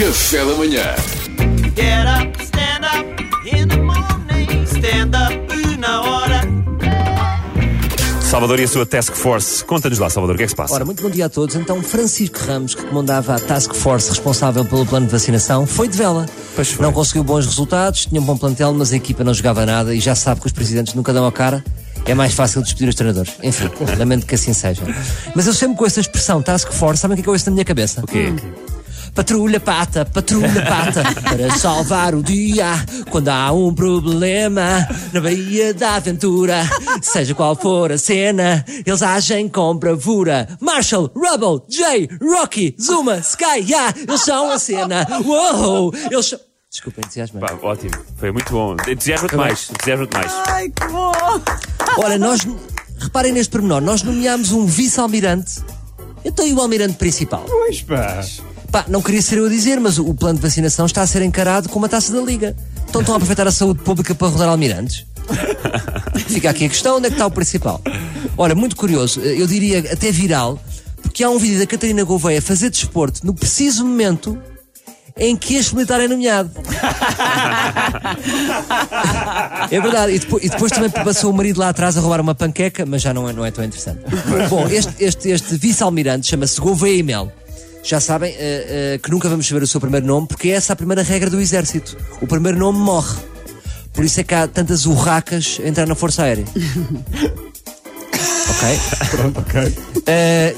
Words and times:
Café 0.00 0.38
da 0.38 0.54
manhã. 0.54 0.82
Get 1.76 2.06
up, 2.06 2.42
stand 2.42 2.86
up 2.86 3.04
in 3.44 3.68
the 3.68 3.76
morning. 3.76 4.64
Stand 4.64 5.10
up 5.14 5.76
na 5.76 6.00
hora. 6.00 6.40
Salvador 8.22 8.60
e 8.60 8.62
a 8.62 8.68
sua 8.68 8.86
Task 8.86 9.12
Force. 9.12 9.62
Conta-nos 9.62 9.98
lá, 9.98 10.08
Salvador, 10.08 10.36
o 10.36 10.38
que 10.38 10.44
é 10.44 10.46
que 10.46 10.52
se 10.52 10.56
passa? 10.56 10.72
Ora, 10.72 10.86
muito 10.86 11.02
bom 11.02 11.10
dia 11.10 11.26
a 11.26 11.28
todos. 11.28 11.54
Então, 11.54 11.82
Francisco 11.82 12.38
Ramos, 12.38 12.74
que 12.74 12.82
comandava 12.82 13.34
a 13.34 13.38
Task 13.38 13.74
Force 13.74 14.08
responsável 14.08 14.64
pelo 14.64 14.86
plano 14.86 15.04
de 15.04 15.12
vacinação, 15.12 15.66
foi 15.66 15.86
de 15.86 15.98
vela. 15.98 16.24
Pois 16.56 16.72
foi. 16.72 16.82
Não 16.82 16.94
conseguiu 16.94 17.22
bons 17.22 17.44
resultados, 17.44 18.06
tinha 18.06 18.22
um 18.22 18.24
bom 18.24 18.38
plantel, 18.38 18.72
mas 18.72 18.94
a 18.94 18.96
equipa 18.96 19.22
não 19.22 19.34
jogava 19.34 19.66
nada 19.66 19.94
e 19.94 20.00
já 20.00 20.14
sabe 20.14 20.40
que 20.40 20.46
os 20.46 20.52
presidentes 20.52 20.94
nunca 20.94 21.12
dão 21.12 21.26
a 21.26 21.32
cara. 21.32 21.62
É 22.06 22.14
mais 22.14 22.32
fácil 22.32 22.62
despedir 22.62 22.88
os 22.88 22.94
treinadores. 22.94 23.34
Enfim, 23.42 23.68
lamento 23.98 24.24
que 24.24 24.34
assim 24.34 24.54
seja. 24.54 24.80
Mas 25.36 25.46
eu 25.46 25.52
sempre 25.52 25.76
com 25.76 25.84
essa 25.84 26.00
expressão 26.00 26.40
Task 26.40 26.72
Force, 26.72 27.02
sabem 27.02 27.12
o 27.12 27.16
que 27.16 27.20
é 27.20 27.24
que 27.24 27.28
eu 27.28 27.34
ouço 27.34 27.44
na 27.50 27.52
minha 27.52 27.66
cabeça? 27.66 28.00
O 28.00 28.06
quê? 28.06 28.32
Patrulha 29.14 29.60
pata, 29.60 30.04
patrulha 30.04 30.62
pata, 30.62 31.02
para 31.22 31.50
salvar 31.56 32.14
o 32.14 32.22
dia 32.22 32.66
quando 33.10 33.28
há 33.28 33.52
um 33.52 33.74
problema 33.74 34.86
na 35.12 35.20
Baía 35.20 35.74
da 35.74 35.96
Aventura. 35.96 36.62
Seja 37.02 37.34
qual 37.34 37.56
for 37.56 37.92
a 37.92 37.98
cena, 37.98 38.64
eles 38.86 39.02
agem 39.02 39.48
com 39.48 39.74
bravura. 39.76 40.48
Marshall, 40.60 41.10
Rubble, 41.14 41.62
Jay, 41.68 42.08
Rocky, 42.22 42.74
Zuma, 42.80 43.18
Sky, 43.18 43.60
yeah, 43.68 43.94
eles 43.96 44.20
são 44.22 44.50
a 44.50 44.58
cena. 44.58 45.06
Uou, 45.24 45.92
eles 46.10 46.26
são. 46.26 46.38
Desculpa, 46.70 47.00
entusiasmo. 47.00 47.40
Ótimo, 47.62 47.90
foi 48.16 48.30
muito 48.30 48.52
bom. 48.52 48.76
Entusiasma-te 48.88 49.34
mais, 49.34 49.70
entusiasma-te 49.70 50.16
mais. 50.16 50.32
Ai, 50.46 50.68
que 50.70 50.86
bom! 50.86 51.12
Ora, 51.98 52.16
nós, 52.16 52.46
reparem 52.98 53.32
neste 53.32 53.50
pormenor, 53.50 53.80
nós 53.80 54.04
nomeámos 54.04 54.52
um 54.52 54.66
vice-almirante. 54.66 55.62
Então 56.24 56.46
e 56.46 56.52
o 56.52 56.60
almirante 56.60 56.94
principal? 56.94 57.44
Pois 57.48 57.82
pá. 57.82 58.22
Pá, 58.70 58.84
não 58.88 59.02
queria 59.02 59.20
ser 59.20 59.38
eu 59.38 59.46
a 59.46 59.48
dizer, 59.48 59.80
mas 59.80 59.98
o 59.98 60.14
plano 60.14 60.36
de 60.36 60.42
vacinação 60.42 60.86
está 60.86 61.02
a 61.02 61.06
ser 61.06 61.22
encarado 61.22 61.68
como 61.68 61.86
a 61.86 61.88
taça 61.88 62.12
da 62.12 62.20
Liga. 62.20 62.56
Então 62.88 63.00
estão 63.00 63.14
a 63.14 63.16
aproveitar 63.16 63.46
a 63.46 63.52
saúde 63.52 63.82
pública 63.82 64.14
para 64.14 64.28
rodar 64.28 64.48
almirantes? 64.48 65.06
Fica 66.26 66.50
aqui 66.50 66.66
a 66.66 66.68
questão, 66.68 66.96
onde 66.96 67.06
é 67.06 67.08
que 67.08 67.14
está 67.14 67.26
o 67.26 67.30
principal? 67.30 67.80
Ora, 68.36 68.54
muito 68.54 68.76
curioso, 68.76 69.20
eu 69.20 69.46
diria 69.46 69.80
até 69.92 70.10
viral, 70.12 70.60
porque 71.02 71.24
há 71.24 71.30
um 71.30 71.38
vídeo 71.38 71.58
da 71.58 71.66
Catarina 71.66 72.04
Gouveia 72.04 72.38
a 72.38 72.42
fazer 72.42 72.70
desporto 72.70 73.26
no 73.26 73.34
preciso 73.34 73.84
momento 73.84 74.38
em 75.16 75.36
que 75.36 75.56
este 75.56 75.74
militar 75.74 76.00
é 76.00 76.08
nomeado. 76.08 76.50
É 79.70 79.80
verdade, 79.80 80.14
e 80.14 80.18
depois, 80.18 80.44
e 80.44 80.48
depois 80.48 80.72
também 80.72 80.90
passou 80.90 81.30
o 81.30 81.34
marido 81.34 81.60
lá 81.60 81.68
atrás 81.68 81.96
a 81.96 82.00
roubar 82.00 82.20
uma 82.20 82.34
panqueca, 82.34 82.84
mas 82.84 83.02
já 83.02 83.14
não 83.14 83.28
é, 83.28 83.32
não 83.32 83.44
é 83.44 83.50
tão 83.50 83.64
interessante. 83.64 84.00
Bom, 84.50 84.66
este, 84.68 84.92
este, 84.98 85.28
este 85.28 85.56
vice-almirante 85.56 86.26
chama-se 86.26 86.60
Gouveia 86.60 86.96
e 86.96 87.02
Mel. 87.02 87.32
Já 87.82 87.98
sabem 88.00 88.30
eh, 88.36 88.94
eh, 88.94 89.00
que 89.02 89.10
nunca 89.10 89.28
vamos 89.28 89.46
saber 89.48 89.62
o 89.62 89.66
seu 89.66 89.80
primeiro 89.80 90.06
nome, 90.06 90.26
porque 90.26 90.48
é 90.50 90.52
essa 90.52 90.72
a 90.74 90.76
primeira 90.76 91.02
regra 91.02 91.30
do 91.30 91.40
exército. 91.40 91.96
O 92.20 92.26
primeiro 92.26 92.58
nome 92.58 92.78
morre. 92.78 93.16
Por 93.92 94.04
isso 94.04 94.20
é 94.20 94.24
que 94.24 94.34
há 94.34 94.46
tantas 94.46 94.86
urracas 94.86 95.58
a 95.64 95.68
entrar 95.68 95.86
na 95.86 95.94
Força 95.94 96.22
Aérea. 96.22 96.44
ok? 98.50 99.08
Pronto, 99.10 99.40
ok. 99.40 99.74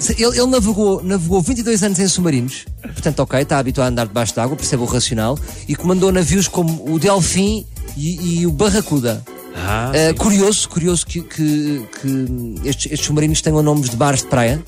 Se- 0.00 0.12
ele, 0.22 0.36
ele 0.38 0.46
navegou, 0.46 1.02
navegou 1.02 1.40
22 1.40 1.82
anos 1.82 1.98
em 1.98 2.08
submarinos, 2.08 2.64
portanto, 2.82 3.20
ok, 3.20 3.40
está 3.40 3.58
habituado 3.58 3.86
a 3.88 3.90
andar 3.90 4.06
debaixo 4.06 4.34
d'água, 4.34 4.56
percebe 4.56 4.82
o 4.82 4.86
racional, 4.86 5.38
e 5.68 5.74
comandou 5.76 6.10
navios 6.12 6.48
como 6.48 6.92
o 6.92 6.98
Delfim 6.98 7.64
e, 7.96 8.40
e 8.40 8.46
o 8.46 8.50
Barracuda. 8.52 9.22
Ah, 9.54 9.92
curioso, 10.14 10.68
curioso 10.68 11.06
que, 11.06 11.20
que- 11.22 11.86
que 12.00 12.68
estes, 12.68 12.86
estes 12.92 13.06
submarinos 13.06 13.40
tenham 13.40 13.62
nomes 13.62 13.90
de 13.90 13.96
bares 13.96 14.20
de 14.22 14.26
praia. 14.28 14.62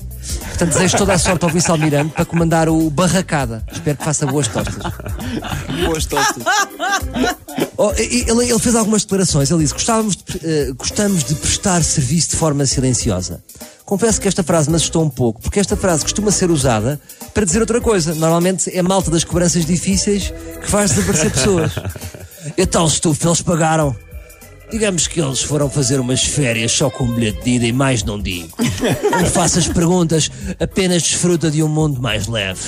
Portanto, 0.47 0.73
desejo 0.73 0.97
toda 0.97 1.13
a 1.13 1.17
sorte 1.19 1.43
ao 1.43 1.51
vice-almirante 1.51 2.13
para 2.13 2.25
comandar 2.25 2.69
o 2.69 2.89
Barracada. 2.89 3.63
Espero 3.71 3.97
que 3.97 4.03
faça 4.03 4.25
boas 4.25 4.47
tostas. 4.47 4.83
Boas 5.85 6.05
tostas. 6.05 6.43
Oh, 7.77 7.91
ele, 7.97 8.49
ele 8.49 8.59
fez 8.59 8.75
algumas 8.75 9.03
declarações. 9.03 9.51
Ele 9.51 9.61
disse: 9.61 9.73
Gostávamos 9.73 10.15
de, 10.15 10.23
eh, 10.43 10.71
Gostamos 10.77 11.23
de 11.23 11.35
prestar 11.35 11.83
serviço 11.83 12.31
de 12.31 12.35
forma 12.37 12.65
silenciosa. 12.65 13.43
Confesso 13.83 14.19
que 14.19 14.27
esta 14.27 14.43
frase 14.43 14.69
me 14.69 14.77
assustou 14.77 15.03
um 15.03 15.09
pouco, 15.09 15.41
porque 15.41 15.59
esta 15.59 15.77
frase 15.77 16.03
costuma 16.03 16.31
ser 16.31 16.49
usada 16.49 16.99
para 17.33 17.45
dizer 17.45 17.59
outra 17.59 17.79
coisa. 17.79 18.15
Normalmente 18.15 18.75
é 18.75 18.79
a 18.79 18.83
malta 18.83 19.11
das 19.11 19.23
cobranças 19.23 19.65
difíceis 19.65 20.33
que 20.61 20.67
faz 20.67 20.91
desaparecer 20.91 21.31
pessoas. 21.31 21.71
Então, 22.55 22.85
estufo, 22.85 23.27
eles 23.27 23.41
pagaram. 23.41 23.95
Digamos 24.71 25.07
que 25.07 25.21
eles 25.21 25.41
foram 25.41 25.69
fazer 25.69 25.99
umas 25.99 26.23
férias 26.23 26.71
só 26.71 26.89
com 26.89 27.05
um 27.05 27.11
bilhete 27.13 27.43
de 27.43 27.49
ida 27.51 27.65
e 27.65 27.71
mais 27.71 28.03
não 28.03 28.19
digo. 28.19 28.49
Não 29.11 29.25
faças 29.27 29.67
perguntas, 29.67 30.29
apenas 30.59 31.03
desfruta 31.03 31.49
de 31.51 31.61
um 31.63 31.67
mundo 31.67 32.01
mais 32.01 32.27
leve. 32.27 32.61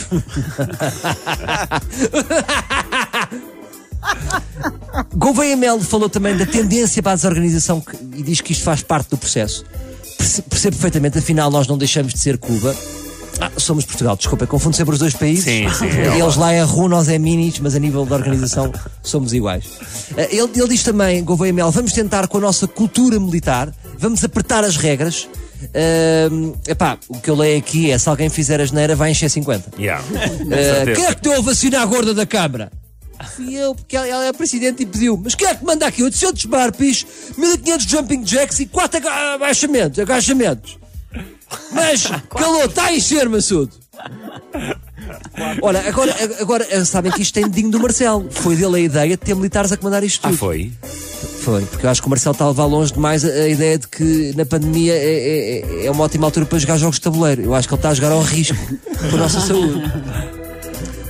Gouveia 5.15 5.55
Melo 5.55 5.81
falou 5.81 6.09
também 6.09 6.35
da 6.37 6.45
tendência 6.45 7.01
para 7.01 7.13
a 7.13 7.15
desorganização 7.15 7.83
e 8.15 8.23
diz 8.23 8.41
que 8.41 8.51
isto 8.51 8.63
faz 8.63 8.81
parte 8.81 9.09
do 9.09 9.17
processo. 9.17 9.63
Perce- 10.17 10.41
Percebo 10.43 10.75
perfeitamente, 10.75 11.17
afinal, 11.17 11.49
nós 11.51 11.67
não 11.67 11.77
deixamos 11.77 12.13
de 12.13 12.19
ser 12.19 12.37
Cuba. 12.37 12.75
Ah, 13.39 13.51
somos 13.57 13.85
Portugal, 13.85 14.15
desculpa, 14.17 14.47
confundo 14.47 14.75
sempre 14.75 14.93
os 14.93 14.99
dois 14.99 15.13
países. 15.13 15.43
Sim, 15.43 15.67
sim, 15.69 15.85
é 15.99 16.19
Eles 16.19 16.35
lá 16.35 16.51
é 16.51 16.63
RU, 16.63 16.87
nós 16.87 17.07
é 17.07 17.19
Minis, 17.19 17.59
mas 17.59 17.75
a 17.75 17.79
nível 17.79 18.05
de 18.05 18.13
organização 18.13 18.71
somos 19.03 19.31
iguais. 19.33 19.65
Ah, 20.17 20.21
Ele, 20.23 20.49
ele 20.55 20.67
diz 20.69 20.83
também, 20.83 21.23
Gouveia 21.23 21.53
Melo, 21.53 21.71
vamos 21.71 21.93
tentar 21.93 22.27
com 22.27 22.37
a 22.37 22.41
nossa 22.41 22.67
cultura 22.67 23.19
militar, 23.19 23.71
vamos 23.99 24.23
apertar 24.23 24.63
as 24.63 24.75
regras. 24.77 25.27
Ah, 25.73 26.29
epá, 26.67 26.97
o 27.07 27.19
que 27.19 27.29
eu 27.29 27.35
leio 27.35 27.59
aqui 27.59 27.91
é: 27.91 27.97
se 27.97 28.09
alguém 28.09 28.29
fizer 28.29 28.59
a 28.61 28.65
geneira, 28.65 28.95
vai 28.95 29.11
encher 29.11 29.29
50. 29.29 29.71
Yeah. 29.79 30.03
Ah, 30.15 30.27
Certeza. 30.55 30.91
quem 30.95 31.05
é 31.05 31.13
que 31.15 31.21
deu 31.21 31.33
a 31.37 31.41
vacina 31.41 31.81
à 31.81 31.85
gorda 31.85 32.13
da 32.13 32.25
Câmara? 32.25 32.71
Fui 33.35 33.55
eu, 33.55 33.73
porque 33.73 33.97
ela, 33.97 34.07
ela 34.07 34.25
é 34.25 34.29
a 34.29 34.33
presidente 34.33 34.83
e 34.83 34.85
pediu. 34.85 35.19
Mas 35.23 35.33
quem 35.33 35.47
é 35.47 35.55
que 35.55 35.65
manda 35.65 35.87
aqui? 35.87 36.03
800 36.03 36.45
barpis, 36.45 37.03
1500 37.35 37.85
jumping 37.87 38.23
jacks 38.23 38.59
e 38.59 38.67
4 38.67 38.97
aga- 38.97 39.33
agachamentos, 39.33 39.97
agachamentos. 39.97 40.77
Mas, 41.71 42.03
calou, 42.29 42.65
está 42.65 42.85
a 42.85 42.93
encher, 42.93 43.27
Massudo. 43.29 43.71
Ora, 45.61 45.87
agora, 45.87 46.15
agora 46.41 46.67
eh, 46.69 46.83
sabem 46.85 47.11
que 47.11 47.21
isto 47.21 47.33
tem 47.33 47.47
dedinho 47.47 47.71
do 47.71 47.79
Marcelo. 47.79 48.27
Foi 48.31 48.55
dele 48.55 48.75
a 48.75 48.79
ideia 48.79 49.09
de 49.11 49.17
ter 49.17 49.35
militares 49.35 49.71
a 49.71 49.77
comandar 49.77 50.03
isto 50.03 50.19
Ah, 50.25 50.29
tudo. 50.29 50.37
foi? 50.37 50.71
Foi, 51.41 51.61
porque 51.63 51.85
eu 51.85 51.89
acho 51.89 52.01
que 52.01 52.07
o 52.07 52.09
Marcelo 52.09 52.33
está 52.33 52.43
a 52.45 52.49
levar 52.49 52.65
longe 52.65 52.91
demais 52.93 53.23
a, 53.23 53.29
a 53.29 53.47
ideia 53.47 53.77
de 53.77 53.87
que 53.87 54.33
na 54.35 54.45
pandemia 54.45 54.93
é, 54.93 55.59
é- 55.83 55.85
é 55.85 55.91
uma 55.91 56.03
ótima 56.03 56.27
altura 56.27 56.45
para 56.45 56.59
jogar 56.59 56.77
jogos 56.77 56.97
de 56.97 57.01
tabuleiro. 57.01 57.41
Eu 57.43 57.55
acho 57.55 57.67
que 57.67 57.73
ele 57.73 57.79
está 57.79 57.89
a 57.89 57.93
jogar 57.93 58.11
ao 58.11 58.21
risco 58.21 58.57
com 59.09 59.15
a 59.15 59.19
nossa 59.19 59.39
saúde. 59.39 59.81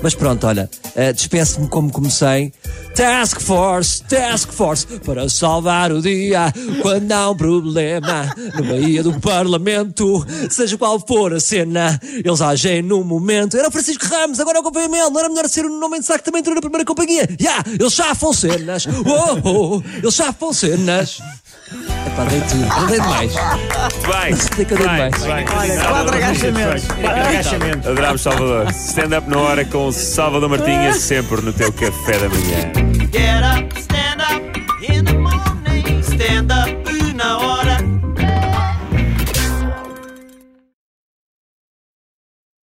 Mas 0.02 0.14
pronto, 0.14 0.46
olha, 0.46 0.70
eh, 0.96 1.12
despeço-me 1.12 1.68
como 1.68 1.92
comecei. 1.92 2.54
Task 2.96 3.40
Force, 3.42 4.02
Task 4.04 4.52
Force, 4.52 4.86
para 5.06 5.28
salvar 5.30 5.92
o 5.92 6.02
dia 6.02 6.54
quando 6.82 7.12
há 7.12 7.30
um 7.30 7.36
problema 7.36 8.34
no 8.56 8.64
meio 8.64 9.04
do 9.04 9.20
Parlamento. 9.20 10.26
Seja 10.50 10.78
qual 10.78 11.00
for 11.00 11.34
a 11.34 11.40
cena, 11.40 12.00
eles 12.04 12.42
agem 12.42 12.82
no 12.82 13.04
momento. 13.04 13.58
Era 13.58 13.70
o 13.70 13.72
Francisco 13.72 14.06
Ramos, 14.06 14.40
agora 14.40 14.58
é 14.58 14.62
o 14.62 14.64
Companhia 14.64 14.90
Mel. 14.90 15.10
Não 15.10 15.20
era 15.20 15.30
melhor 15.30 15.48
ser 15.50 15.66
o 15.66 15.70
nome 15.70 16.00
de 16.00 16.06
saco 16.06 16.24
também 16.24 16.40
entrou 16.40 16.56
na 16.56 16.62
primeira 16.62 16.86
companhia? 16.86 17.28
Já, 17.40 17.64
eles 17.68 17.94
chafam 17.94 18.34
cenas. 18.34 18.86
Oh, 18.88 19.50
oh, 19.78 19.84
eles 19.98 20.14
chafam 20.14 20.54
cenas. 20.54 21.20
Epá, 22.08 22.24
dei 22.24 22.40
tudo, 22.40 22.66
não 22.66 22.88
dei 22.88 23.00
demais. 23.02 23.34
Vai! 24.08 24.34
Sei 24.34 24.64
que 24.64 24.74
eu 24.74 24.78
dei 24.78 24.88
vai, 24.88 25.12
demais. 25.12 25.26
vai. 25.26 25.46
Olha, 25.58 25.82
quatro 25.82 26.16
agachamentos. 26.16 26.86
Quatro 26.86 27.22
agachamentos. 27.22 27.88
Adorámos 27.88 28.22
Salvador. 28.22 28.72
Stand 28.72 29.18
up 29.18 29.30
na 29.30 29.38
hora 29.38 29.66
com 29.66 29.92
Salvador 29.92 30.50
Martinha, 30.50 30.94
sempre 30.94 31.42
no 31.42 31.52
teu 31.52 31.72
café 31.74 32.18
da 32.20 32.30
manhã. 32.30 32.72
Get 33.12 33.44
up, 33.44 33.87